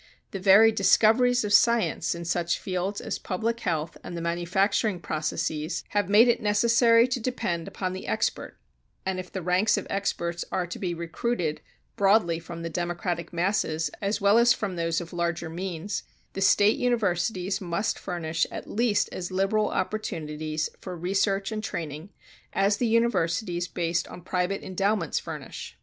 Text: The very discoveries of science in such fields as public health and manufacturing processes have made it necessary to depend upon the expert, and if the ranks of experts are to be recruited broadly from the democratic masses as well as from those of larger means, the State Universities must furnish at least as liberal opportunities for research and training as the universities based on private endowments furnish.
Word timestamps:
The 0.31 0.39
very 0.39 0.71
discoveries 0.71 1.43
of 1.45 1.53
science 1.53 2.15
in 2.15 2.25
such 2.25 2.57
fields 2.57 3.01
as 3.01 3.19
public 3.19 3.59
health 3.59 3.99
and 4.03 4.19
manufacturing 4.19 4.99
processes 4.99 5.83
have 5.89 6.09
made 6.09 6.27
it 6.27 6.41
necessary 6.41 7.07
to 7.07 7.19
depend 7.19 7.67
upon 7.67 7.93
the 7.93 8.07
expert, 8.07 8.57
and 9.05 9.19
if 9.19 9.31
the 9.31 9.43
ranks 9.43 9.77
of 9.77 9.85
experts 9.91 10.43
are 10.51 10.65
to 10.65 10.79
be 10.79 10.95
recruited 10.95 11.61
broadly 11.97 12.39
from 12.39 12.63
the 12.63 12.69
democratic 12.71 13.31
masses 13.31 13.91
as 14.01 14.19
well 14.19 14.39
as 14.39 14.53
from 14.53 14.75
those 14.75 15.01
of 15.01 15.13
larger 15.13 15.51
means, 15.51 16.01
the 16.33 16.41
State 16.41 16.79
Universities 16.79 17.61
must 17.61 17.99
furnish 17.99 18.47
at 18.49 18.67
least 18.67 19.07
as 19.11 19.29
liberal 19.29 19.67
opportunities 19.69 20.67
for 20.79 20.97
research 20.97 21.51
and 21.51 21.63
training 21.63 22.09
as 22.53 22.77
the 22.77 22.87
universities 22.87 23.67
based 23.67 24.07
on 24.07 24.23
private 24.23 24.63
endowments 24.63 25.19
furnish. 25.19 25.77